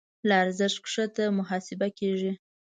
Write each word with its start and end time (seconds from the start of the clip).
له 0.27 0.33
ارزښت 0.43 0.77
کښته 0.85 1.23
محاسبه 1.37 1.87
کېږي. 1.99 2.31